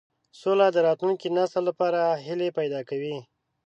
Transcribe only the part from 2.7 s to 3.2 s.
کوي.